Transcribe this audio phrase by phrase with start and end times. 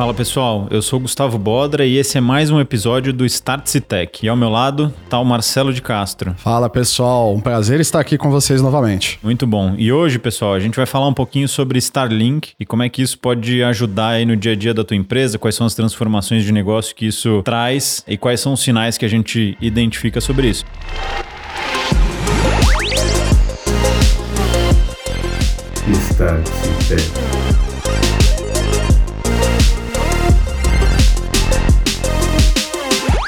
[0.00, 4.24] Fala pessoal, eu sou Gustavo Bodra e esse é mais um episódio do Start Tech.
[4.24, 6.34] E ao meu lado tá o Marcelo de Castro.
[6.38, 9.18] Fala pessoal, um prazer estar aqui com vocês novamente.
[9.22, 9.74] Muito bom.
[9.76, 13.02] E hoje, pessoal, a gente vai falar um pouquinho sobre Starlink e como é que
[13.02, 16.44] isso pode ajudar aí no dia a dia da tua empresa, quais são as transformações
[16.44, 20.48] de negócio que isso traz e quais são os sinais que a gente identifica sobre
[20.48, 20.64] isso.
[25.92, 26.48] Start
[26.88, 27.39] Tech.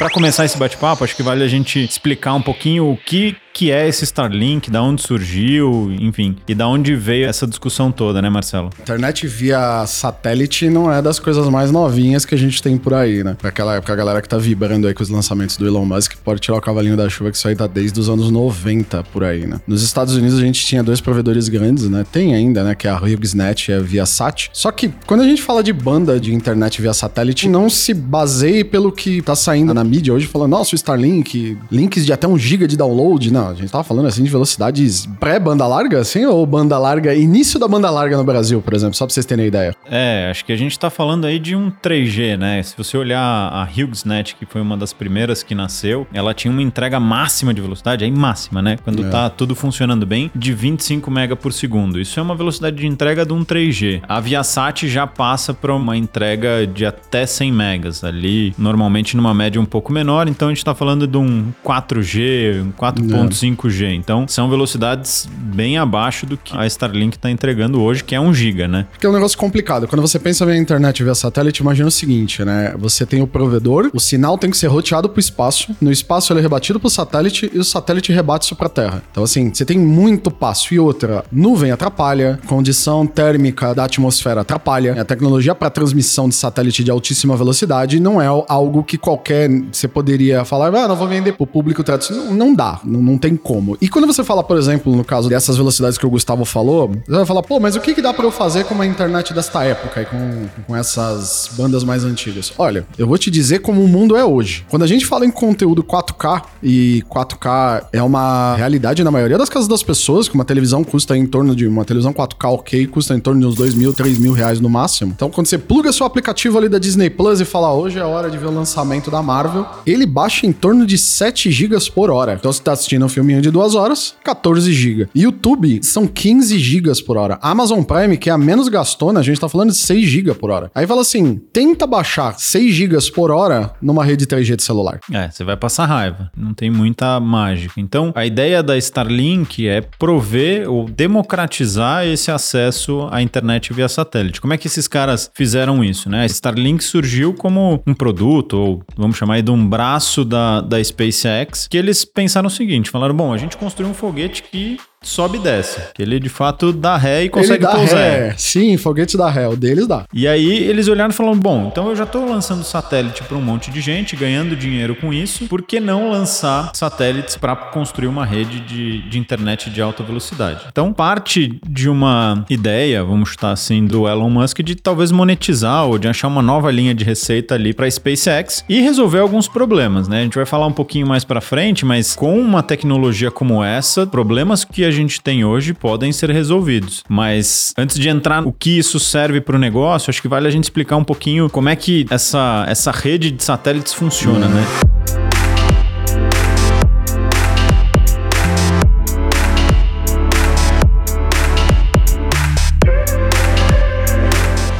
[0.02, 3.70] Para começar esse bate-papo, acho que vale a gente explicar um pouquinho o que que
[3.70, 8.30] é esse Starlink, da onde surgiu, enfim, e da onde veio essa discussão toda, né,
[8.30, 8.70] Marcelo?
[8.80, 13.22] Internet via satélite não é das coisas mais novinhas que a gente tem por aí,
[13.22, 13.36] né?
[13.42, 16.40] Aquela época, a galera que tá vibrando aí com os lançamentos do Elon Musk pode
[16.40, 19.46] tirar o cavalinho da chuva, que isso aí tá desde os anos 90 por aí,
[19.46, 19.60] né?
[19.66, 22.04] Nos Estados Unidos a gente tinha dois provedores grandes, né?
[22.10, 22.74] Tem ainda, né?
[22.74, 24.50] Que é a HughesNet e a Viasat.
[24.52, 28.64] Só que quando a gente fala de banda de internet via satélite, não se baseie
[28.64, 32.38] pelo que tá saindo na mídia hoje, falando, nossa, o Starlink, links de até um
[32.38, 33.50] giga de download, não.
[33.50, 37.66] A gente tava falando assim de velocidades pré-banda larga, assim, ou banda larga, início da
[37.66, 39.74] banda larga no Brasil, por exemplo, só pra vocês terem ideia.
[39.90, 42.62] É, acho que a gente tá falando aí de um 3G, né?
[42.62, 46.62] Se você olhar a HughesNet, que foi uma das primeiras que nasceu, ela tinha uma
[46.62, 48.78] entrega máxima de velocidade, aí máxima, né?
[48.82, 49.08] Quando é.
[49.08, 52.00] tá tudo funcionando bem, de 25 mega por segundo.
[52.00, 54.02] Isso é uma velocidade de entrega de um 3G.
[54.08, 59.60] A Viasat já passa para uma entrega de até 100 megas ali, normalmente numa média
[59.60, 63.94] um pouco menor, então a gente tá falando de um 4G, um 4.5 5G.
[63.94, 68.32] Então, são velocidades bem abaixo do que a Starlink está entregando hoje, que é 1
[68.32, 68.86] GB, né?
[68.90, 69.86] Porque é um negócio complicado.
[69.88, 72.74] Quando você pensa em internet via satélite, imagina o seguinte, né?
[72.78, 76.32] Você tem o provedor, o sinal tem que ser roteado para o espaço, no espaço
[76.32, 79.02] ele é rebatido para o satélite e o satélite rebate isso para a Terra.
[79.10, 80.72] Então, assim, você tem muito passo.
[80.72, 86.84] E outra, nuvem atrapalha, condição térmica da atmosfera atrapalha, a tecnologia para transmissão de satélite
[86.84, 91.32] de altíssima velocidade não é algo que qualquer você poderia falar, ah, não vou vender
[91.32, 92.26] para o público tradicional.
[92.26, 93.78] Não, não dá, não, não tem como.
[93.80, 97.16] E quando você fala, por exemplo, no caso dessas velocidades que o Gustavo falou, você
[97.16, 99.62] vai falar, pô, mas o que, que dá para eu fazer com uma internet desta
[99.62, 102.52] época e com, com essas bandas mais antigas?
[102.58, 104.66] Olha, eu vou te dizer como o mundo é hoje.
[104.68, 109.48] Quando a gente fala em conteúdo 4K, e 4K é uma realidade na maioria das
[109.48, 111.68] casas das pessoas, que uma televisão custa em torno de.
[111.68, 114.68] Uma televisão 4K ok custa em torno de uns 2 mil, 3 mil reais no
[114.68, 115.12] máximo.
[115.14, 118.28] Então, quando você pluga seu aplicativo ali da Disney Plus e fala, hoje é hora
[118.28, 122.34] de ver o lançamento da Marvel, ele baixa em torno de 7 GB por hora.
[122.34, 125.08] Então, você tá assistindo filminho de duas horas, 14 GB.
[125.14, 127.38] YouTube são 15 GB por hora.
[127.42, 130.50] Amazon Prime, que é a menos gastona, a gente tá falando de 6 GB por
[130.50, 130.70] hora.
[130.74, 135.00] Aí fala assim: tenta baixar 6 GB por hora numa rede 3G de celular.
[135.12, 136.30] É, você vai passar raiva.
[136.36, 137.80] Não tem muita mágica.
[137.80, 144.40] Então, a ideia da Starlink é prover ou democratizar esse acesso à internet via satélite.
[144.40, 146.22] Como é que esses caras fizeram isso, né?
[146.22, 150.82] A Starlink surgiu como um produto, ou vamos chamar aí de um braço da, da
[150.82, 155.38] SpaceX, que eles pensaram o seguinte: falaram, bom, a gente construiu um foguete que sobe
[155.38, 155.80] e desce.
[155.94, 157.96] Que ele de fato dá ré e consegue ele pousar.
[157.96, 158.34] Ré.
[158.36, 160.04] Sim, foguete dá ré, o deles dá.
[160.12, 163.42] E aí eles olharam e falaram: bom, então eu já estou lançando satélite para um
[163.42, 168.24] monte de gente, ganhando dinheiro com isso, por que não lançar satélites para construir uma
[168.24, 170.60] rede de, de internet de alta velocidade?
[170.70, 175.98] Então, parte de uma ideia, vamos chutar assim, do Elon Musk de talvez monetizar ou
[175.98, 180.20] de achar uma nova linha de receita ali para SpaceX e resolver alguns problemas, né?
[180.20, 184.06] A gente vai falar um pouquinho mais para frente, mas com uma tecnologia como essa,
[184.06, 187.04] problemas que a gente tem hoje podem ser resolvidos.
[187.08, 190.50] Mas antes de entrar o que isso serve para o negócio, acho que vale a
[190.50, 195.21] gente explicar um pouquinho como é que essa, essa rede de satélites funciona, né?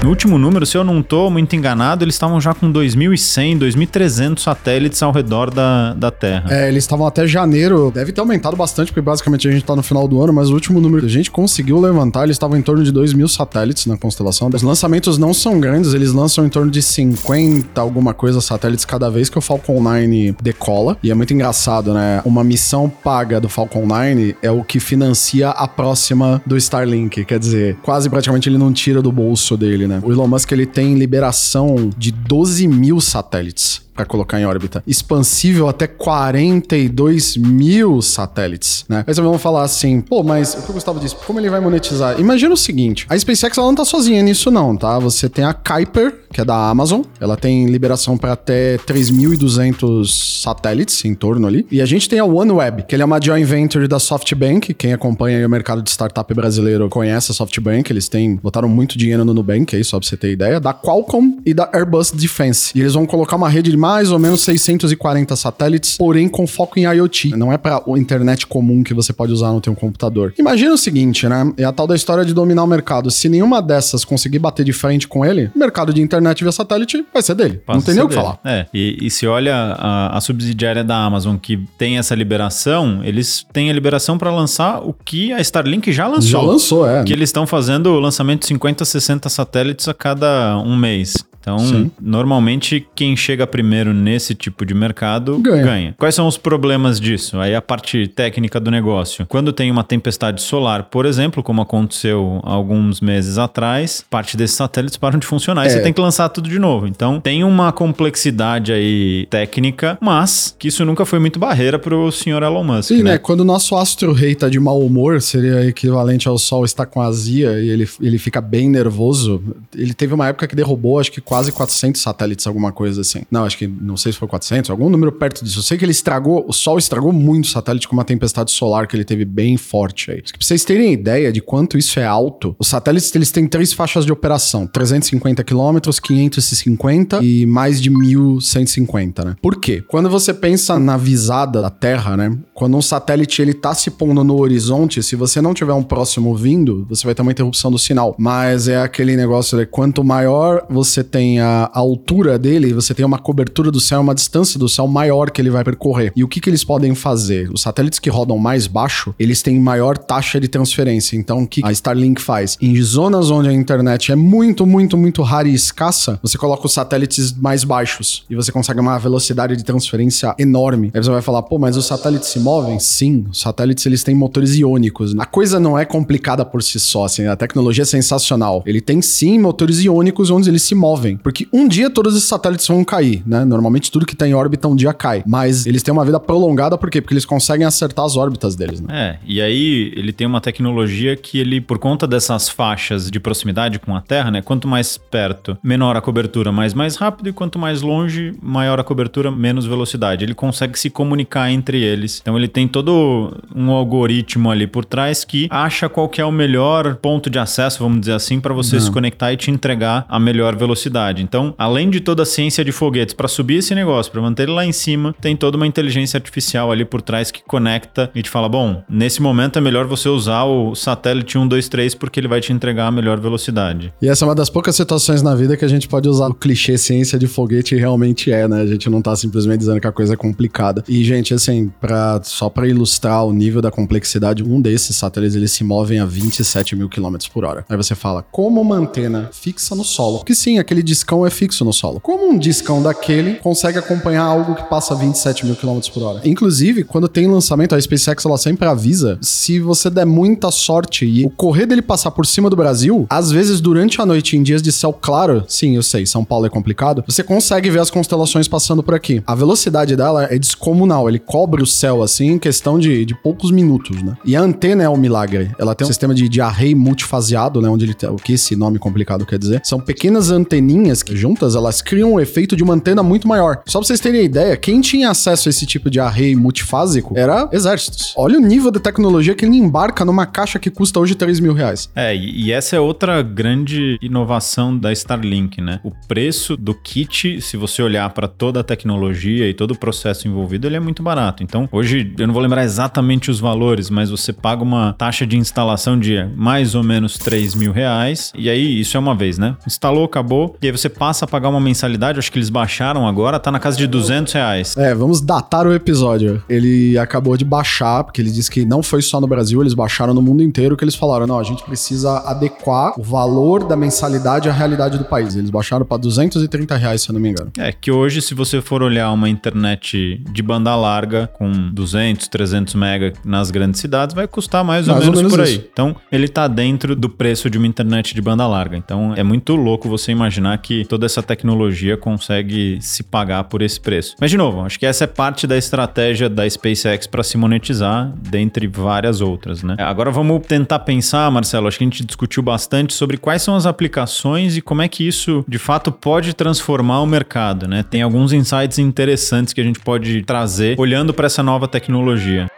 [0.02, 4.40] No último número, se eu não estou muito enganado, eles estavam já com 2.100, 2.300
[4.40, 6.46] satélites ao redor da, da Terra.
[6.50, 9.82] É, eles estavam até janeiro, deve ter aumentado bastante, porque basicamente a gente está no
[9.82, 12.62] final do ano, mas o último número que a gente conseguiu levantar, eles estavam em
[12.62, 14.50] torno de 2 mil satélites na constelação.
[14.52, 19.08] Os lançamentos não são grandes, eles lançam em torno de 50 alguma coisa satélites cada
[19.08, 20.98] vez que o Falcon 9 decola.
[21.00, 22.20] E é muito engraçado, né?
[22.24, 27.24] Uma missão paga do Falcon 9 é o que financia a próxima do Starlink.
[27.24, 29.91] Quer dizer, quase praticamente ele não tira do bolso dele, né?
[29.92, 30.00] Né?
[30.04, 34.82] O Elon Musk ele tem liberação de 12 mil satélites para colocar em órbita.
[34.86, 39.04] Expansível até 42 mil satélites, né?
[39.06, 41.60] Aí vocês vão falar assim, pô, mas o que o Gustavo disse, como ele vai
[41.60, 42.18] monetizar?
[42.18, 44.98] Imagina o seguinte, a SpaceX ela não tá sozinha nisso não, tá?
[44.98, 51.04] Você tem a Kuiper, que é da Amazon, ela tem liberação para até 3.200 satélites
[51.04, 51.66] em torno ali.
[51.70, 54.92] E a gente tem a OneWeb, que ele é uma joint venture da SoftBank, quem
[54.92, 59.34] acompanha o mercado de startup brasileiro conhece a SoftBank, eles têm, botaram muito dinheiro no
[59.34, 62.72] Nubank aí, só pra você ter ideia, da Qualcomm e da Airbus Defense.
[62.74, 66.78] E eles vão colocar uma rede de mais ou menos 640 satélites, porém com foco
[66.78, 67.30] em IoT.
[67.30, 70.32] Não é para o internet comum que você pode usar no teu computador.
[70.38, 71.52] Imagina o seguinte, né?
[71.56, 73.10] É a tal da história de dominar o mercado.
[73.10, 77.04] Se nenhuma dessas conseguir bater de frente com ele, o mercado de internet via satélite
[77.12, 77.60] vai ser dele.
[77.66, 78.24] Passa não tem nem o que dele.
[78.24, 78.38] falar.
[78.44, 83.44] É, e, e se olha a, a subsidiária da Amazon que tem essa liberação, eles
[83.52, 86.30] têm a liberação para lançar o que a Starlink já lançou.
[86.30, 87.02] Já lançou, é.
[87.02, 91.14] Que eles estão fazendo o lançamento de 50, 60 satélites a cada um mês.
[91.42, 91.90] Então, Sim.
[92.00, 95.62] normalmente, quem chega primeiro nesse tipo de mercado ganha.
[95.64, 95.94] Ganha.
[95.98, 97.38] Quais são os problemas disso?
[97.40, 99.26] Aí a parte técnica do negócio.
[99.28, 104.96] Quando tem uma tempestade solar, por exemplo, como aconteceu alguns meses atrás, parte desses satélites
[104.96, 105.70] param de funcionar e É.
[105.70, 106.86] você tem que lançar tudo de novo.
[106.86, 112.42] Então, tem uma complexidade aí técnica, mas que isso nunca foi muito barreira pro senhor
[112.44, 113.12] Elon Musk, Sim, né?
[113.12, 113.18] né?
[113.18, 117.58] Quando o nosso astro-rei tá de mau humor, seria equivalente ao Sol estar com azia
[117.60, 119.42] e ele, ele fica bem nervoso.
[119.74, 123.22] Ele teve uma época que derrubou, acho que quase 400 satélites, alguma coisa assim.
[123.30, 125.60] Não, acho que, não sei se foi 400, algum número perto disso.
[125.60, 128.94] Eu sei que ele estragou, o Sol estragou muito satélite com uma tempestade solar que
[128.94, 130.20] ele teve bem forte aí.
[130.20, 134.04] Pra vocês terem ideia de quanto isso é alto, os satélites, eles têm três faixas
[134.04, 134.66] de operação.
[134.66, 139.36] 350 quilômetros, 550 e mais de 1150, né?
[139.40, 139.82] Por quê?
[139.88, 142.38] Quando você pensa na visada da Terra, né?
[142.52, 146.36] Quando um satélite ele tá se pondo no horizonte, se você não tiver um próximo
[146.36, 148.14] vindo, você vai ter uma interrupção do sinal.
[148.18, 153.04] Mas é aquele negócio de quanto maior você tem a a altura dele, você tem
[153.04, 156.12] uma cobertura do céu, uma distância do céu maior que ele vai percorrer.
[156.14, 157.50] E o que, que eles podem fazer?
[157.50, 161.16] Os satélites que rodam mais baixo, eles têm maior taxa de transferência.
[161.16, 162.56] Então, o que a Starlink faz?
[162.60, 166.72] Em zonas onde a internet é muito, muito, muito rara e escassa, você coloca os
[166.72, 170.90] satélites mais baixos e você consegue uma velocidade de transferência enorme.
[170.92, 172.78] Aí você vai falar, pô, mas os satélites se movem?
[172.78, 175.14] Sim, os satélites eles têm motores iônicos.
[175.18, 178.62] A coisa não é complicada por si só, assim, a tecnologia é sensacional.
[178.66, 182.66] Ele tem sim motores iônicos onde eles se movem, porque um dia todos esses satélites
[182.66, 183.44] vão cair, né?
[183.44, 186.76] Normalmente tudo que tá em órbita um dia cai, mas eles têm uma vida prolongada
[186.76, 187.00] por quê?
[187.00, 188.88] Porque eles conseguem acertar as órbitas deles, né?
[188.90, 193.78] É, e aí ele tem uma tecnologia que ele, por conta dessas faixas de proximidade
[193.78, 194.42] com a Terra, né?
[194.42, 198.84] Quanto mais perto, menor a cobertura, mas mais rápido, e quanto mais longe, maior a
[198.84, 200.24] cobertura, menos velocidade.
[200.24, 202.20] Ele consegue se comunicar entre eles.
[202.20, 206.32] Então ele tem todo um algoritmo ali por trás que acha qual que é o
[206.32, 210.18] melhor ponto de acesso, vamos dizer assim, para você se conectar e te entregar a
[210.18, 211.01] melhor velocidade.
[211.10, 214.52] Então, além de toda a ciência de foguetes para subir esse negócio, para manter ele
[214.52, 218.30] lá em cima, tem toda uma inteligência artificial ali por trás que conecta e te
[218.30, 222.52] fala: bom, nesse momento é melhor você usar o satélite 123 porque ele vai te
[222.52, 223.92] entregar a melhor velocidade.
[224.00, 226.34] E essa é uma das poucas situações na vida que a gente pode usar o
[226.34, 228.62] clichê ciência de foguete realmente é, né?
[228.62, 230.84] A gente não tá simplesmente dizendo que a coisa é complicada.
[230.88, 235.52] E, gente, assim, pra, só pra ilustrar o nível da complexidade, um desses satélites, eles
[235.52, 237.64] se movem a 27 mil quilômetros por hora.
[237.68, 240.18] Aí você fala, como uma antena fixa no solo?
[240.18, 242.00] Porque sim, aquele discão é fixo no solo.
[242.00, 246.20] Como um discão daquele consegue acompanhar algo que passa 27 mil quilômetros por hora?
[246.24, 251.24] Inclusive, quando tem lançamento, a SpaceX, ela sempre avisa, se você der muita sorte e
[251.24, 254.60] o correr dele passar por cima do Brasil, às vezes durante a noite, em dias
[254.60, 258.46] de céu claro, sim, eu sei, São Paulo é complicado, você consegue ver as constelações
[258.46, 259.22] passando por aqui.
[259.26, 263.50] A velocidade dela é descomunal, ele cobre o céu assim em questão de, de poucos
[263.50, 264.16] minutos, né?
[264.24, 265.50] E a antena é um milagre.
[265.58, 267.68] Ela tem um sistema de, de array multifaseado, né?
[267.68, 269.62] Onde ele tem, o que esse nome complicado quer dizer?
[269.64, 273.62] São pequenas anteninhas que juntas elas criam o efeito de uma antena muito maior.
[273.66, 277.48] Só pra vocês terem ideia, quem tinha acesso a esse tipo de array multifásico era
[277.52, 278.12] exércitos.
[278.16, 281.54] Olha o nível de tecnologia que ele embarca numa caixa que custa hoje 3 mil
[281.54, 281.88] reais.
[281.94, 285.78] É, e e essa é outra grande inovação da Starlink, né?
[285.84, 290.26] O preço do kit, se você olhar para toda a tecnologia e todo o processo
[290.26, 291.44] envolvido, ele é muito barato.
[291.44, 295.36] Então, hoje eu não vou lembrar exatamente os valores, mas você paga uma taxa de
[295.36, 298.32] instalação de mais ou menos 3 mil reais.
[298.36, 299.56] E aí, isso é uma vez, né?
[299.64, 300.56] Instalou, acabou.
[300.60, 303.60] E aí você passa a pagar uma mensalidade, acho que eles baixaram agora, tá na
[303.60, 304.76] casa de 200 reais.
[304.76, 306.42] É, vamos datar o episódio.
[306.48, 310.14] Ele acabou de baixar, porque ele disse que não foi só no Brasil, eles baixaram
[310.14, 314.48] no mundo inteiro, que eles falaram, não, a gente precisa adequar o valor da mensalidade
[314.48, 315.36] à realidade do país.
[315.36, 317.52] Eles baixaram pra 230 reais, se eu não me engano.
[317.58, 322.74] É, que hoje, se você for olhar uma internet de banda larga com 200, 300
[322.74, 325.56] mega nas grandes cidades, vai custar mais ou Mais ou menos, menos por aí.
[325.56, 325.68] isso.
[325.72, 328.76] Então, ele tá dentro do preço de uma internet de banda larga.
[328.76, 333.62] Então, é muito louco você imaginar imaginar que toda essa tecnologia consegue se pagar por
[333.62, 334.16] esse preço.
[334.20, 338.12] Mas, de novo, acho que essa é parte da estratégia da SpaceX para se monetizar,
[338.16, 339.76] dentre várias outras, né?
[339.78, 343.66] Agora vamos tentar pensar, Marcelo, acho que a gente discutiu bastante sobre quais são as
[343.66, 347.82] aplicações e como é que isso, de fato, pode transformar o mercado, né?
[347.82, 352.48] Tem alguns insights interessantes que a gente pode trazer olhando para essa nova tecnologia.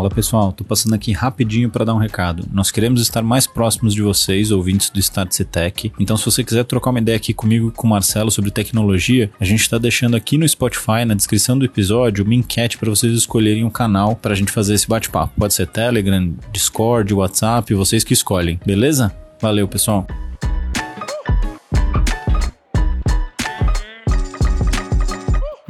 [0.00, 2.48] Fala pessoal, tô passando aqui rapidinho para dar um recado.
[2.50, 5.92] Nós queremos estar mais próximos de vocês, ouvintes do Start Tech.
[6.00, 9.30] Então, se você quiser trocar uma ideia aqui comigo e com o Marcelo sobre tecnologia,
[9.38, 13.12] a gente está deixando aqui no Spotify, na descrição do episódio, uma enquete para vocês
[13.12, 15.34] escolherem um canal para a gente fazer esse bate-papo.
[15.38, 19.14] Pode ser Telegram, Discord, WhatsApp, vocês que escolhem, beleza?
[19.38, 20.06] Valeu, pessoal.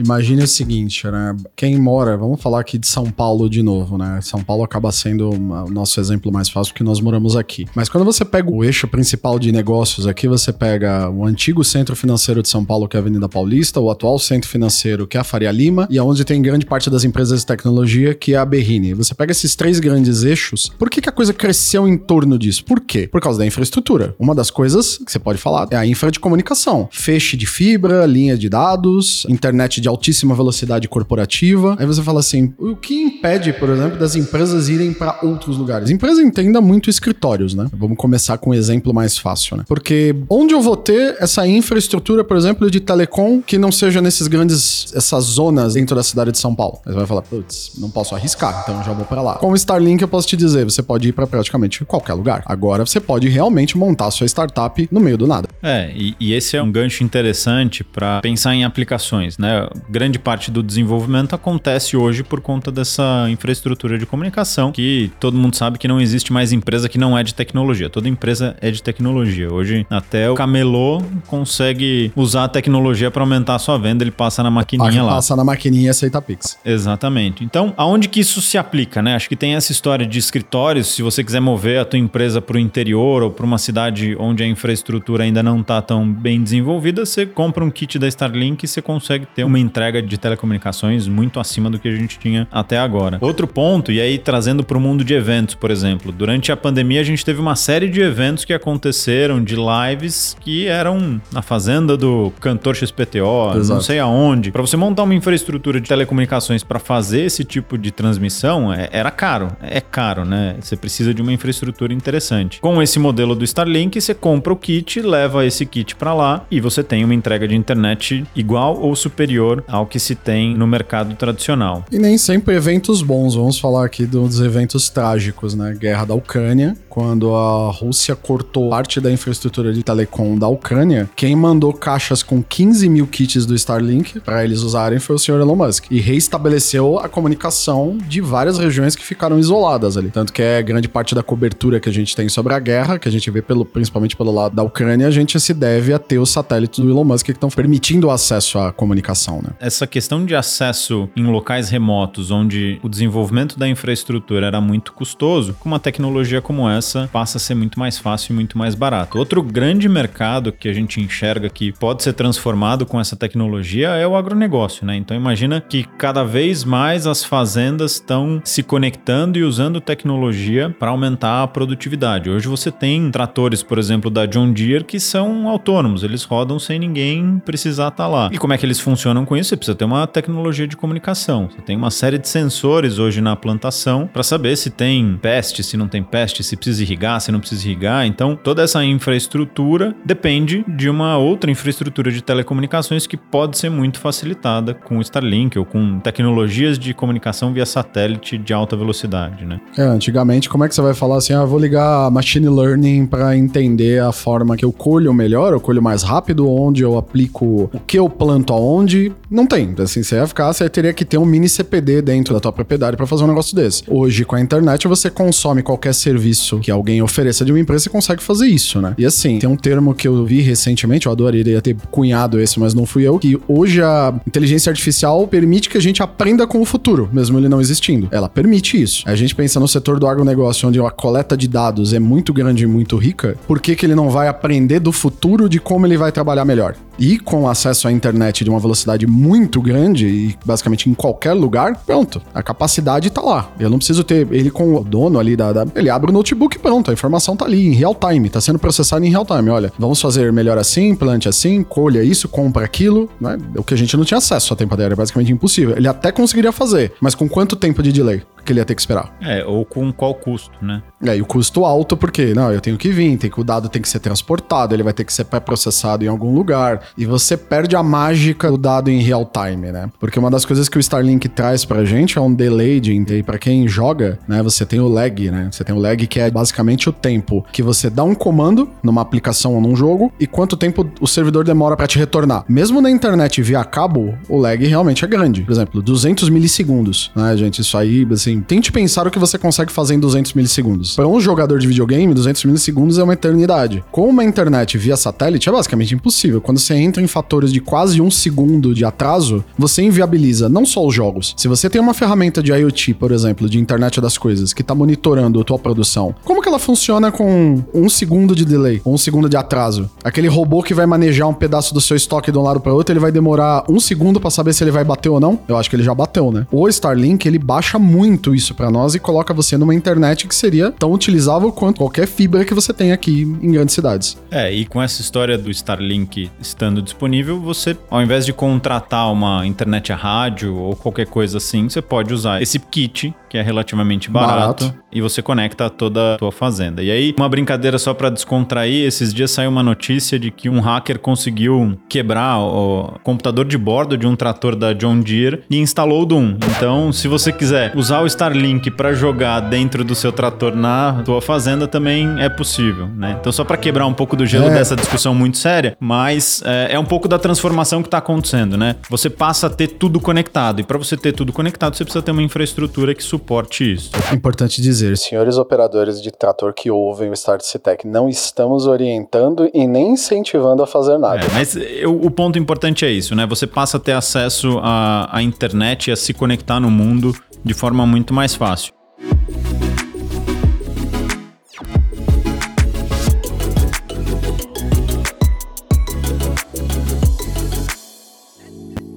[0.02, 1.36] Imagine o seguinte, né?
[1.54, 4.18] Quem mora, vamos falar aqui de São Paulo de novo, né?
[4.22, 7.66] São Paulo acaba sendo o nosso exemplo mais fácil porque nós moramos aqui.
[7.74, 11.94] Mas quando você pega o eixo principal de negócios aqui, você pega o antigo centro
[11.94, 15.20] financeiro de São Paulo, que é a Avenida Paulista, o atual centro financeiro, que é
[15.20, 18.44] a Faria Lima, e aonde tem grande parte das empresas de tecnologia, que é a
[18.44, 18.94] Berrini.
[18.94, 22.64] Você pega esses três grandes eixos, por que, que a coisa cresceu em torno disso?
[22.64, 23.06] Por quê?
[23.06, 24.14] Por causa da infraestrutura.
[24.18, 26.88] Uma das coisas que você pode falar é a infra de comunicação.
[26.90, 31.76] Feixe de fibra, linha de dados, internet de altíssima velocidade corporativa.
[31.78, 35.90] Aí você fala assim: o que impede, por exemplo, das empresas irem para outros lugares?
[35.90, 37.66] Empresa entenda muito escritórios, né?
[37.72, 39.64] Vamos começar com um exemplo mais fácil, né?
[39.66, 44.26] Porque onde eu vou ter essa infraestrutura, por exemplo, de telecom que não seja nesses
[44.26, 46.78] grandes, essas zonas dentro da cidade de São Paulo?
[46.86, 49.34] Aí você vai falar, putz, não posso arriscar, então já vou para lá.
[49.34, 52.42] Com o Starlink eu posso te dizer, você pode ir para praticamente qualquer lugar.
[52.46, 55.48] Agora você pode realmente montar sua startup no meio do nada.
[55.62, 59.68] É, e, e esse é um gancho interessante para pensar em aplicações, né?
[59.88, 65.56] Grande parte do desenvolvimento acontece hoje por conta dessa infraestrutura de comunicação, que todo mundo
[65.56, 67.88] sabe que não existe mais empresa que não é de tecnologia.
[67.88, 69.52] Toda empresa é de tecnologia.
[69.52, 74.42] Hoje, até o camelô consegue usar a tecnologia para aumentar a sua venda, ele passa
[74.42, 75.14] na maquininha lá.
[75.14, 76.58] Passa na maquininha e aceita Pix.
[76.64, 77.44] Exatamente.
[77.44, 79.14] Então, aonde que isso se aplica, né?
[79.14, 82.56] Acho que tem essa história de escritórios, se você quiser mover a tua empresa para
[82.56, 87.04] o interior ou para uma cidade onde a infraestrutura ainda não está tão bem desenvolvida,
[87.04, 91.38] você compra um kit da Starlink e você consegue ter uma entrega de telecomunicações muito
[91.38, 93.18] acima do que a gente tinha até agora.
[93.20, 97.00] Outro ponto, e aí trazendo para o mundo de eventos, por exemplo, durante a pandemia
[97.00, 101.96] a gente teve uma série de eventos que aconteceram, de lives que eram na fazenda
[101.96, 103.74] do cantor XPTO, Exato.
[103.74, 104.50] não sei aonde.
[104.50, 109.10] Para você montar uma infraestrutura de telecomunicações para fazer esse tipo de transmissão, é, era
[109.10, 109.48] caro.
[109.60, 110.56] É caro, né?
[110.60, 112.60] Você precisa de uma infraestrutura interessante.
[112.60, 116.60] Com esse modelo do Starlink, você compra o kit, leva esse kit para lá e
[116.60, 121.14] você tem uma entrega de internet igual ou superior ao que se tem no mercado
[121.14, 121.84] tradicional.
[121.90, 123.34] E nem sempre eventos bons.
[123.34, 125.76] Vamos falar aqui dos eventos trágicos, né?
[125.78, 131.36] Guerra da Ucrânia, quando a Rússia cortou parte da infraestrutura de telecom da Ucrânia, quem
[131.36, 135.54] mandou caixas com 15 mil kits do Starlink para eles usarem foi o senhor Elon
[135.54, 135.86] Musk.
[135.90, 140.10] E reestabeleceu a comunicação de várias regiões que ficaram isoladas ali.
[140.10, 143.08] Tanto que é grande parte da cobertura que a gente tem sobre a guerra, que
[143.08, 146.18] a gente vê pelo, principalmente pelo lado da Ucrânia, a gente se deve a ter
[146.18, 149.50] os satélites do Elon Musk que estão permitindo o acesso à comunicação, né?
[149.60, 155.54] Essa questão de acesso em locais remotos, onde o desenvolvimento da infraestrutura era muito custoso,
[155.60, 156.79] com uma tecnologia como essa
[157.12, 159.18] passa a ser muito mais fácil e muito mais barato.
[159.18, 164.06] Outro grande mercado que a gente enxerga que pode ser transformado com essa tecnologia é
[164.06, 164.96] o agronegócio, né?
[164.96, 170.90] Então imagina que cada vez mais as fazendas estão se conectando e usando tecnologia para
[170.90, 172.30] aumentar a produtividade.
[172.30, 176.78] Hoje você tem tratores, por exemplo, da John Deere que são autônomos, eles rodam sem
[176.78, 178.30] ninguém precisar estar tá lá.
[178.32, 179.50] E como é que eles funcionam com isso?
[179.50, 181.48] Você precisa ter uma tecnologia de comunicação.
[181.50, 185.76] Você tem uma série de sensores hoje na plantação para saber se tem peste, se
[185.76, 188.06] não tem peste, se precisa irrigar, se não precisa irrigar.
[188.06, 193.98] Então, toda essa infraestrutura depende de uma outra infraestrutura de telecomunicações que pode ser muito
[193.98, 199.60] facilitada com Starlink ou com tecnologias de comunicação via satélite de alta velocidade, né?
[199.76, 203.36] É, antigamente, como é que você vai falar assim, ah, vou ligar machine learning para
[203.36, 207.80] entender a forma que eu colho melhor, eu colho mais rápido, onde eu aplico o
[207.86, 209.12] que eu planto aonde?
[209.30, 209.74] Não tem.
[209.78, 212.96] Assim, você ia ficar, você teria que ter um mini CPD dentro da tua propriedade
[212.96, 213.84] para fazer um negócio desse.
[213.88, 217.90] Hoje, com a internet, você consome qualquer serviço que alguém ofereça de uma empresa, você
[217.90, 218.94] consegue fazer isso, né?
[218.98, 222.74] E assim, tem um termo que eu vi recentemente, eu adoraria ter cunhado esse, mas
[222.74, 226.64] não fui eu, que hoje a inteligência artificial permite que a gente aprenda com o
[226.64, 228.08] futuro, mesmo ele não existindo.
[228.10, 229.02] Ela permite isso.
[229.06, 232.64] A gente pensa no setor do agronegócio, onde a coleta de dados é muito grande
[232.64, 235.96] e muito rica, por que, que ele não vai aprender do futuro de como ele
[235.96, 236.74] vai trabalhar melhor?
[237.00, 241.82] e com acesso à internet de uma velocidade muito grande e basicamente em qualquer lugar,
[241.86, 242.20] pronto.
[242.34, 243.50] A capacidade tá lá.
[243.58, 246.49] Eu não preciso ter ele com o dono ali da, da ele abre o notebook
[246.58, 249.50] pronto, a informação tá ali em real time, tá sendo processada em real time.
[249.50, 253.38] Olha, vamos fazer melhor assim, plante assim, colha isso, compra aquilo, né?
[253.56, 255.76] O que a gente não tinha acesso a tempo é basicamente impossível.
[255.76, 258.22] Ele até conseguiria fazer, mas com quanto tempo de delay?
[258.44, 259.14] Que ele ia ter que esperar.
[259.20, 260.82] É, ou com qual custo, né?
[261.02, 263.68] É, e o custo alto, porque, não, eu tenho que vir, tem que, o dado
[263.68, 267.36] tem que ser transportado, ele vai ter que ser pré-processado em algum lugar, e você
[267.36, 269.90] perde a mágica do dado em real time, né?
[269.98, 273.22] Porque uma das coisas que o Starlink traz pra gente é um delay de, e
[273.22, 275.48] pra quem joga, né, você tem o lag, né?
[275.50, 279.00] Você tem o lag que é basicamente o tempo que você dá um comando numa
[279.00, 282.44] aplicação ou num jogo e quanto tempo o servidor demora para te retornar.
[282.48, 285.42] Mesmo na internet via cabo, o lag realmente é grande.
[285.42, 287.60] Por exemplo, 200 milissegundos, né, gente?
[287.60, 290.94] Isso aí, assim, tente pensar o que você consegue fazer em 200 milissegundos.
[290.94, 293.82] Para um jogador de videogame, 200 milissegundos é uma eternidade.
[293.90, 296.40] Com uma internet via satélite é basicamente impossível.
[296.40, 300.86] Quando você entra em fatores de quase um segundo de atraso, você inviabiliza não só
[300.86, 301.34] os jogos.
[301.36, 304.74] Se você tem uma ferramenta de IoT, por exemplo, de internet das coisas, que está
[304.74, 309.28] monitorando a tua produção, como que ela funciona com um segundo de delay, um segundo
[309.28, 309.88] de atraso?
[310.04, 312.92] Aquele robô que vai manejar um pedaço do seu estoque de um lado para outro,
[312.92, 315.38] ele vai demorar um segundo para saber se ele vai bater ou não?
[315.48, 316.46] Eu acho que ele já bateu, né?
[316.50, 320.70] O Starlink, ele baixa muito isso para nós e coloca você numa internet que seria
[320.70, 324.16] tão utilizável quanto qualquer fibra que você tem aqui em grandes cidades.
[324.30, 329.46] É, e com essa história do Starlink estando disponível, você, ao invés de contratar uma
[329.46, 334.10] internet a rádio ou qualquer coisa assim, você pode usar esse kit, que é relativamente
[334.10, 334.78] barato, barato.
[334.92, 336.82] e você conecta toda a tua fazenda.
[336.82, 340.60] E aí, uma brincadeira só para descontrair, esses dias saiu uma notícia de que um
[340.60, 346.02] hacker conseguiu quebrar o computador de bordo de um trator da John Deere e instalou
[346.02, 346.36] o Doom.
[346.56, 351.20] Então, se você quiser usar o Starlink para jogar dentro do seu trator na tua
[351.20, 353.16] fazenda também é possível, né?
[353.18, 354.54] Então só para quebrar um pouco do gelo é.
[354.54, 358.76] dessa discussão muito séria, mas é, é, um pouco da transformação que está acontecendo, né?
[358.88, 362.10] Você passa a ter tudo conectado e para você ter tudo conectado você precisa ter
[362.10, 363.90] uma infraestrutura que suporte isso.
[364.10, 369.48] É importante dizer, senhores operadores de trator que ouvem o Start Citec, não estamos orientando
[369.54, 371.24] e nem incentivando a fazer nada.
[371.24, 373.26] É, mas eu, o ponto importante é isso, né?
[373.26, 377.54] Você passa a ter acesso à, à internet e a se conectar no mundo de
[377.54, 378.72] forma muito mais fácil.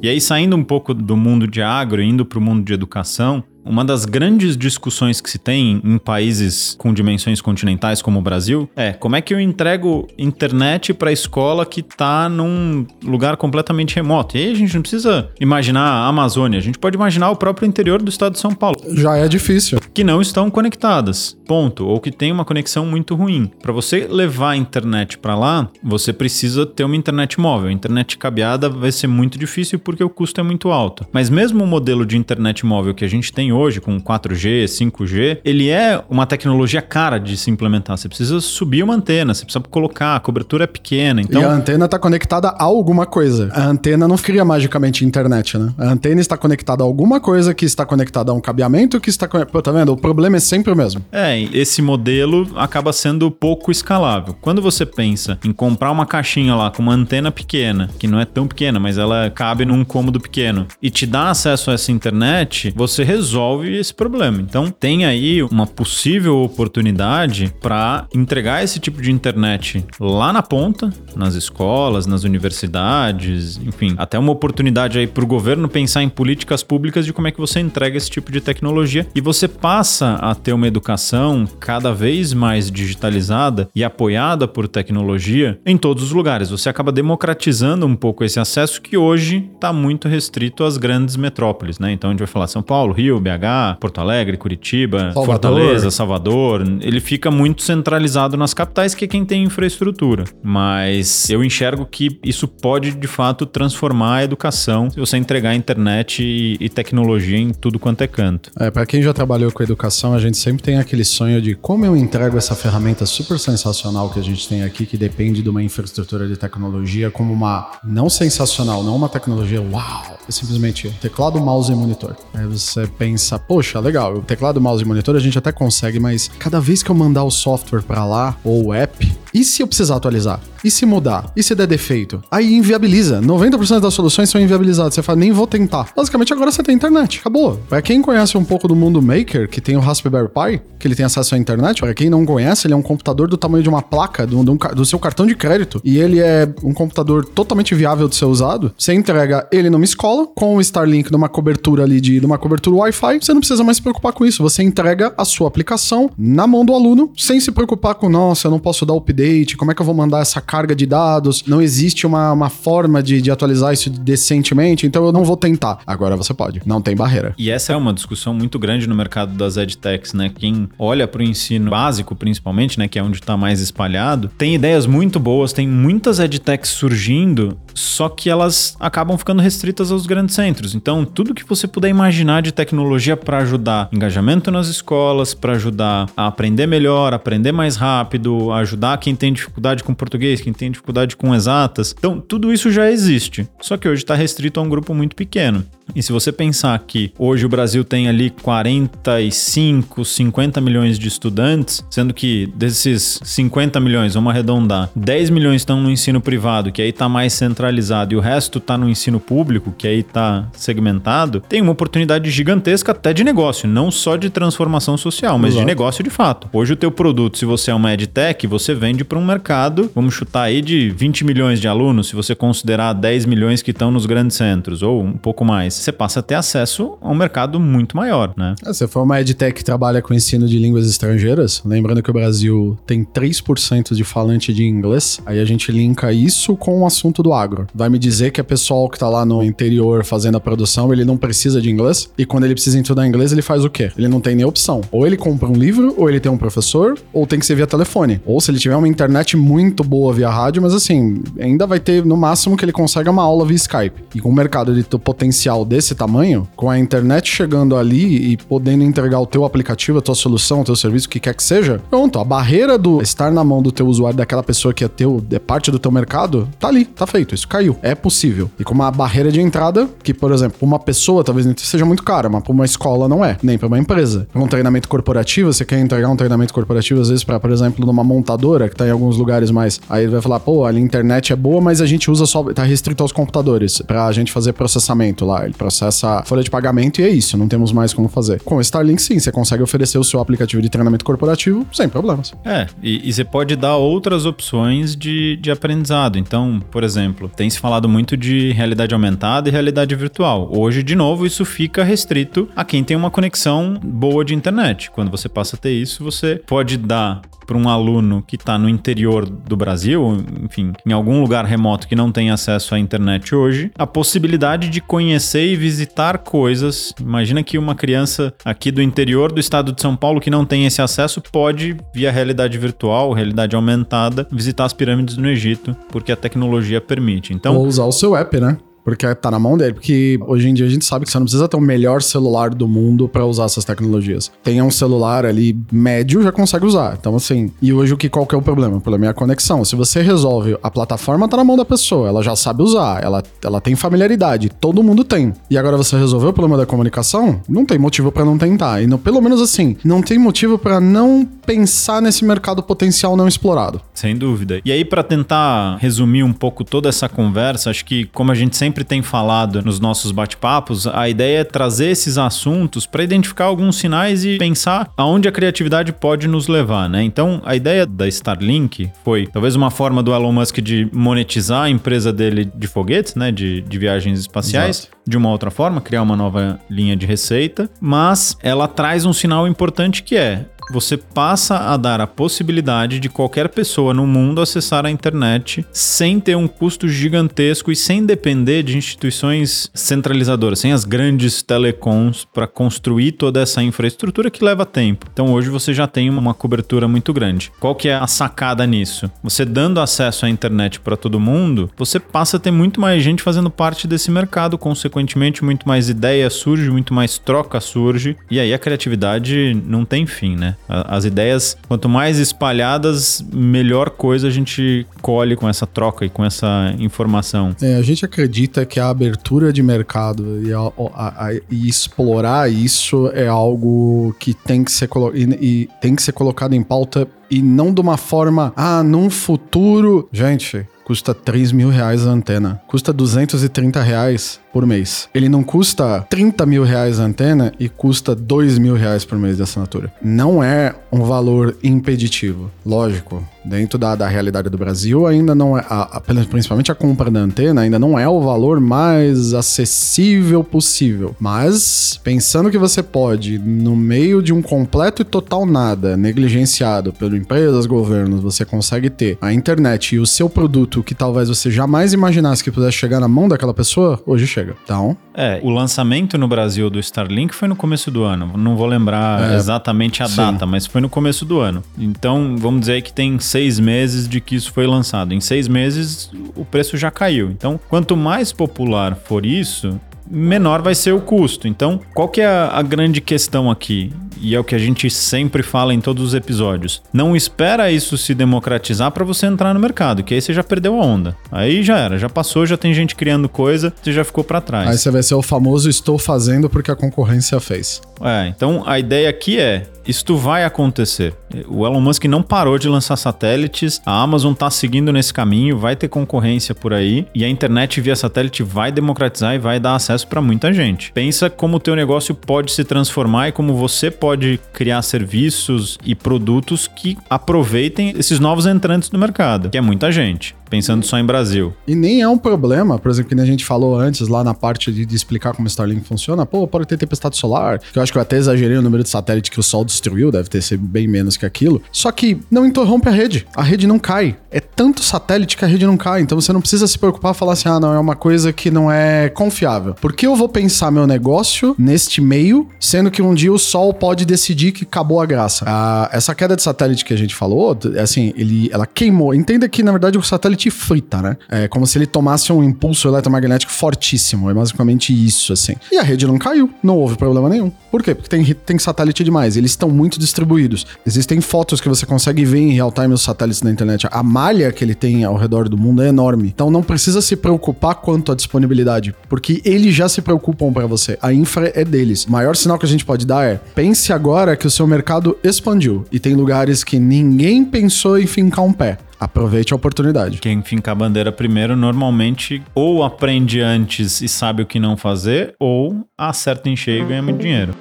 [0.01, 3.41] E aí, saindo um pouco do mundo de agro indo para o mundo de educação,
[3.65, 8.69] uma das grandes discussões que se tem em países com dimensões continentais como o Brasil
[8.75, 13.95] é como é que eu entrego internet para a escola que está num lugar completamente
[13.95, 14.37] remoto.
[14.37, 17.67] E aí a gente não precisa imaginar a Amazônia, a gente pode imaginar o próprio
[17.67, 18.77] interior do estado de São Paulo.
[18.95, 19.79] Já é difícil.
[19.93, 21.37] Que não estão conectadas.
[21.47, 21.85] Ponto.
[21.85, 23.51] Ou que tem uma conexão muito ruim.
[23.61, 27.69] Para você levar a internet para lá, você precisa ter uma internet móvel.
[27.69, 31.05] A internet cabeada vai ser muito difícil porque o custo é muito alto.
[31.11, 35.39] Mas mesmo o modelo de internet móvel que a gente tem hoje, com 4G, 5G,
[35.45, 37.97] ele é uma tecnologia cara de se implementar.
[37.97, 41.21] Você precisa subir uma antena, você precisa colocar, a cobertura é pequena.
[41.21, 41.41] Então...
[41.41, 43.49] E a antena está conectada a alguma coisa.
[43.53, 45.73] A antena não cria magicamente internet, né?
[45.77, 49.27] A antena está conectada a alguma coisa que está conectada a um cabeamento que está.
[49.27, 49.91] Pô, tá vendo?
[49.91, 51.03] O problema é sempre o mesmo.
[51.11, 54.35] É, esse modelo acaba sendo pouco escalável.
[54.41, 58.25] Quando você pensa em comprar uma caixinha lá com uma antena pequena, que não é
[58.25, 62.73] tão pequena, mas ela cabe num cômodo pequeno, e te dá acesso a essa internet,
[62.75, 64.41] você resolve resolve esse problema.
[64.41, 70.91] Então, tem aí uma possível oportunidade para entregar esse tipo de internet lá na ponta,
[71.15, 76.63] nas escolas, nas universidades, enfim, até uma oportunidade aí para o governo pensar em políticas
[76.63, 80.33] públicas de como é que você entrega esse tipo de tecnologia e você passa a
[80.33, 86.49] ter uma educação cada vez mais digitalizada e apoiada por tecnologia em todos os lugares.
[86.49, 91.79] Você acaba democratizando um pouco esse acesso que hoje está muito restrito às grandes metrópoles,
[91.79, 91.91] né?
[91.91, 95.25] Então a gente vai falar São Paulo, Rio, BH, BH, Porto Alegre, Curitiba, Salvador.
[95.25, 96.63] Fortaleza, Salvador.
[96.81, 100.25] Ele fica muito centralizado nas capitais, que é quem tem infraestrutura.
[100.41, 106.23] Mas eu enxergo que isso pode, de fato, transformar a educação se você entregar internet
[106.23, 108.51] e, e tecnologia em tudo quanto é canto.
[108.59, 111.85] É, para quem já trabalhou com educação, a gente sempre tem aquele sonho de como
[111.85, 115.63] eu entrego essa ferramenta super sensacional que a gente tem aqui, que depende de uma
[115.63, 121.71] infraestrutura de tecnologia, como uma não sensacional, não uma tecnologia uau, é simplesmente teclado, mouse
[121.71, 122.15] e monitor.
[122.33, 125.97] Aí você pensa pensar, poxa, legal, o teclado, mouse e monitor a gente até consegue,
[125.97, 129.63] mas cada vez que eu mandar o software para lá, ou o app, E se
[129.63, 130.39] eu precisar atualizar?
[130.63, 131.31] E se mudar?
[131.35, 132.21] E se der defeito?
[132.31, 133.19] Aí inviabiliza.
[133.19, 134.93] 90% das soluções são inviabilizadas.
[134.93, 135.89] Você fala, nem vou tentar.
[135.95, 137.19] Basicamente, agora você tem internet.
[137.19, 137.59] Acabou.
[137.67, 140.95] Pra quem conhece um pouco do mundo maker, que tem o Raspberry Pi, que ele
[140.95, 143.69] tem acesso à internet, para quem não conhece, ele é um computador do tamanho de
[143.69, 145.81] uma placa do, do, do seu cartão de crédito.
[145.83, 148.73] E ele é um computador totalmente viável de ser usado.
[148.77, 153.19] Você entrega ele numa escola, com o Starlink numa cobertura ali de numa cobertura Wi-Fi,
[153.21, 154.43] você não precisa mais se preocupar com isso.
[154.43, 158.51] Você entrega a sua aplicação na mão do aluno, sem se preocupar com, nossa, eu
[158.51, 159.22] não posso dar update,
[159.57, 161.43] como é que eu vou mandar essa carga de dados?
[161.47, 165.79] Não existe uma, uma forma de, de atualizar isso decentemente, então eu não vou tentar.
[165.85, 167.33] Agora você pode, não tem barreira.
[167.37, 170.31] E essa é uma discussão muito grande no mercado das edtechs, né?
[170.33, 174.55] Quem olha para o ensino básico, principalmente, né, que é onde está mais espalhado, tem
[174.55, 180.35] ideias muito boas, tem muitas edtechs surgindo, só que elas acabam ficando restritas aos grandes
[180.35, 180.75] centros.
[180.75, 186.09] Então, tudo que você puder imaginar de tecnologia para ajudar engajamento nas escolas, para ajudar
[186.15, 191.15] a aprender melhor, aprender mais rápido, ajudar quem tem dificuldade com português, quem tem dificuldade
[191.15, 191.95] com exatas.
[191.97, 193.47] Então, tudo isso já existe.
[193.61, 195.65] Só que hoje está restrito a um grupo muito pequeno.
[195.95, 201.85] E se você pensar que hoje o Brasil tem ali 45, 50 milhões de estudantes,
[201.89, 206.89] sendo que desses 50 milhões, vamos arredondar, 10 milhões estão no ensino privado, que aí
[206.89, 211.61] está mais centralizado, e o resto está no ensino público, que aí está segmentado, tem
[211.61, 215.61] uma oportunidade gigantesca até de negócio, não só de transformação social, mas Exato.
[215.61, 216.49] de negócio de fato.
[216.51, 220.13] Hoje o teu produto, se você é uma edtech, você vende para um mercado, vamos
[220.13, 224.05] chutar aí de 20 milhões de alunos, se você considerar 10 milhões que estão nos
[224.05, 227.95] grandes centros, ou um pouco mais, você passa a ter acesso a um mercado muito
[227.95, 228.55] maior, né?
[228.65, 232.13] É, se for uma edtech que trabalha com ensino de línguas estrangeiras, lembrando que o
[232.13, 237.21] Brasil tem 3% de falante de inglês, aí a gente linka isso com o assunto
[237.21, 237.67] do agro.
[237.73, 241.05] Vai me dizer que a pessoal que tá lá no interior fazendo a produção, ele
[241.05, 243.91] não precisa de inglês, e quando ele precisa estudar inglês, ele faz o quê?
[243.97, 244.81] Ele não tem nem opção.
[244.91, 247.67] Ou ele compra um livro, ou ele tem um professor, ou tem que ser via
[247.67, 248.21] telefone.
[248.25, 252.05] Ou se ele tiver uma internet muito boa via rádio, mas assim, ainda vai ter
[252.05, 254.03] no máximo que ele consegue uma aula via Skype.
[254.15, 258.83] E com um mercado de potencial desse tamanho, com a internet chegando ali e podendo
[258.83, 261.81] entregar o teu aplicativo, a tua solução, o teu serviço, o que quer que seja,
[261.89, 265.23] pronto, a barreira do estar na mão do teu usuário, daquela pessoa que é teu,
[265.31, 267.77] é parte do teu mercado, tá ali, tá feito, isso caiu.
[267.81, 268.49] É possível.
[268.59, 272.03] E com uma barreira de entrada, que, por exemplo, uma pessoa talvez não seja muito
[272.03, 274.27] cara, mas para uma escola não é, nem para uma empresa.
[274.33, 278.03] Um treinamento corporativo, você quer entregar um treinamento corporativo, às vezes, para, por exemplo, numa
[278.03, 279.79] montadora, que tá em alguns lugares mais.
[279.89, 282.63] Aí ele vai falar, pô, a internet é boa, mas a gente usa só, tá
[282.63, 285.47] restrito aos computadores, pra gente fazer processamento lá.
[285.57, 288.41] Processa folha de pagamento e é isso, não temos mais como fazer.
[288.41, 292.33] Com o Starlink, sim, você consegue oferecer o seu aplicativo de treinamento corporativo sem problemas.
[292.43, 296.17] É, e, e você pode dar outras opções de, de aprendizado.
[296.17, 300.49] Então, por exemplo, tem se falado muito de realidade aumentada e realidade virtual.
[300.51, 304.91] Hoje, de novo, isso fica restrito a quem tem uma conexão boa de internet.
[304.91, 308.69] Quando você passa a ter isso, você pode dar para um aluno que está no
[308.69, 313.71] interior do Brasil, enfim, em algum lugar remoto que não tem acesso à internet hoje,
[313.77, 316.93] a possibilidade de conhecer e visitar coisas.
[316.99, 320.65] Imagina que uma criança aqui do interior do estado de São Paulo que não tem
[320.65, 326.15] esse acesso pode, via realidade virtual, realidade aumentada, visitar as pirâmides no Egito, porque a
[326.15, 327.33] tecnologia permite.
[327.33, 328.57] Então, Ou usar o seu app, né?
[328.83, 329.73] Porque tá na mão dele.
[329.73, 332.49] Porque hoje em dia a gente sabe que você não precisa ter o melhor celular
[332.49, 334.31] do mundo para usar essas tecnologias.
[334.43, 336.97] Tenha um celular ali médio, já consegue usar.
[336.99, 338.77] Então, assim, e hoje o que qual que é o problema?
[338.77, 339.63] O problema é a conexão.
[339.63, 343.23] Se você resolve, a plataforma tá na mão da pessoa, ela já sabe usar, ela,
[343.43, 345.33] ela tem familiaridade, todo mundo tem.
[345.49, 347.41] E agora você resolveu o problema da comunicação?
[347.47, 348.81] Não tem motivo para não tentar.
[348.81, 353.27] E no, pelo menos assim, não tem motivo para não pensar nesse mercado potencial não
[353.27, 353.81] explorado.
[353.93, 354.61] Sem dúvida.
[354.65, 358.55] E aí, para tentar resumir um pouco toda essa conversa, acho que como a gente
[358.55, 363.45] sempre sempre tem falado nos nossos bate-papos, a ideia é trazer esses assuntos para identificar
[363.45, 367.03] alguns sinais e pensar aonde a criatividade pode nos levar, né?
[367.03, 371.69] Então, a ideia da Starlink foi talvez uma forma do Elon Musk de monetizar a
[371.69, 373.31] empresa dele de foguetes, né?
[373.31, 374.79] De, de viagens espaciais.
[374.79, 375.02] Exato.
[375.05, 379.47] De uma outra forma, criar uma nova linha de receita, mas ela traz um sinal
[379.47, 384.85] importante que é você passa a dar a possibilidade de qualquer pessoa no mundo acessar
[384.85, 390.85] a internet sem ter um custo gigantesco e sem depender de instituições centralizadoras, sem as
[390.85, 395.07] grandes telecoms para construir toda essa infraestrutura que leva tempo.
[395.11, 397.51] Então hoje você já tem uma cobertura muito grande.
[397.59, 399.11] Qual que é a sacada nisso?
[399.21, 403.21] Você dando acesso à internet para todo mundo, você passa a ter muito mais gente
[403.21, 408.39] fazendo parte desse mercado, consequentemente consequentemente, muito mais ideia surge, muito mais troca surge, e
[408.39, 410.55] aí a criatividade não tem fim, né?
[410.67, 416.23] As ideias, quanto mais espalhadas, melhor coisa a gente colhe com essa troca e com
[416.23, 417.55] essa informação.
[417.61, 422.51] É, a gente acredita que a abertura de mercado e, a, a, a, e explorar
[422.51, 427.07] isso é algo que tem que ser, e, e tem que ser colocado em pauta
[427.29, 430.07] e não de uma forma, ah, num futuro.
[430.11, 432.61] Gente, custa 3 mil reais a antena.
[432.67, 435.09] Custa 230 reais por mês.
[435.13, 439.37] Ele não custa 30 mil reais a antena e custa 2 mil reais por mês
[439.37, 439.91] de assinatura.
[440.01, 442.51] Não é um valor impeditivo.
[442.63, 447.09] Lógico, dentro da, da realidade do Brasil, ainda não é, a, a, principalmente a compra
[447.09, 451.15] da antena, ainda não é o valor mais acessível possível.
[451.19, 457.13] Mas, pensando que você pode, no meio de um completo e total nada, negligenciado por
[457.15, 461.91] empresas, governos, você consegue ter a internet e o seu produto que talvez você jamais
[461.91, 464.55] imaginasse que pudesse chegar na mão daquela pessoa, hoje chega chega.
[464.63, 464.97] Então.
[465.13, 468.37] É, o lançamento no Brasil do Starlink foi no começo do ano.
[468.37, 470.17] Não vou lembrar é, exatamente a sim.
[470.17, 471.63] data, mas foi no começo do ano.
[471.77, 475.13] Então, vamos dizer que tem seis meses de que isso foi lançado.
[475.13, 477.29] Em seis meses, o preço já caiu.
[477.29, 479.79] Então, quanto mais popular for isso,
[480.13, 481.47] menor vai ser o custo.
[481.47, 483.91] Então, qual que é a, a grande questão aqui?
[484.21, 486.81] E é o que a gente sempre fala em todos os episódios.
[486.93, 490.79] Não espera isso se democratizar para você entrar no mercado, que aí você já perdeu
[490.81, 491.17] a onda.
[491.29, 494.69] Aí já era, já passou, já tem gente criando coisa, você já ficou para trás.
[494.69, 497.81] Aí você vai ser o famoso estou fazendo porque a concorrência fez.
[498.01, 501.13] É, então a ideia aqui é isto vai acontecer.
[501.47, 505.75] O Elon Musk não parou de lançar satélites, a Amazon está seguindo nesse caminho, vai
[505.75, 510.02] ter concorrência por aí e a internet via satélite vai democratizar e vai dar acesso
[510.05, 510.91] para muita gente.
[510.91, 515.95] Pensa como o teu negócio pode se transformar e como você pode criar serviços e
[515.95, 521.05] produtos que aproveitem esses novos entrantes no mercado, que é muita gente pensando só em
[521.05, 521.51] Brasil.
[521.65, 524.71] E nem é um problema, por exemplo, que a gente falou antes lá na parte
[524.71, 526.27] de, de, explicar como o Starlink funciona.
[526.27, 528.89] Pô, pode ter tempestade solar, que eu acho que eu até exagerei o número de
[528.89, 531.59] satélite que o Sol destruiu, deve ter sido bem menos que aquilo.
[531.71, 533.25] Só que não interrompe a rede.
[533.35, 534.15] A rede não cai.
[534.29, 536.01] É tanto satélite que a rede não cai.
[536.01, 538.51] Então você não precisa se preocupar e falar assim: ah, não, é uma coisa que
[538.51, 539.73] não é confiável.
[539.73, 543.73] Por que eu vou pensar meu negócio neste meio, sendo que um dia o Sol
[543.73, 545.45] pode decidir que acabou a graça?
[545.47, 549.15] Ah, essa queda de satélite que a gente falou, assim, ele, ela queimou.
[549.15, 551.17] Entenda que, na verdade, o satélite frita, né?
[551.29, 554.29] É como se ele tomasse um impulso eletromagnético fortíssimo.
[554.29, 555.55] É basicamente isso, assim.
[555.71, 557.51] E a rede não caiu, não houve problema nenhum.
[557.71, 557.95] Por quê?
[557.95, 560.65] Porque tem, tem satélite demais, eles estão muito distribuídos.
[560.85, 563.87] Existem fotos que você consegue ver em real time os satélites na internet.
[563.91, 566.31] A malha que ele tem ao redor do mundo é enorme.
[566.33, 570.97] Então não precisa se preocupar quanto à disponibilidade, porque eles já se preocupam para você.
[571.01, 572.05] A infra é deles.
[572.05, 575.17] O maior sinal que a gente pode dar é: pense agora que o seu mercado
[575.23, 578.77] expandiu e tem lugares que ninguém pensou em fincar um pé.
[579.03, 580.17] Aproveite a oportunidade.
[580.19, 585.35] Quem finca a bandeira primeiro normalmente ou aprende antes e sabe o que não fazer,
[585.37, 587.53] ou acerta em cheio e ganha muito dinheiro.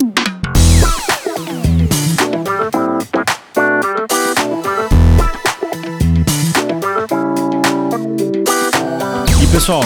[9.42, 9.82] E pessoal,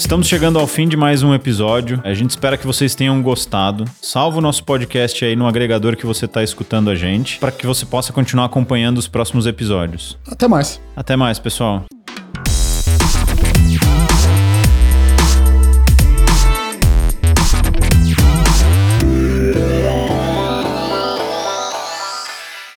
[0.00, 2.00] Estamos chegando ao fim de mais um episódio.
[2.02, 3.84] A gente espera que vocês tenham gostado.
[4.00, 7.66] Salva o nosso podcast aí no agregador que você está escutando a gente, para que
[7.66, 10.18] você possa continuar acompanhando os próximos episódios.
[10.26, 10.80] Até mais.
[10.96, 11.84] Até mais, pessoal.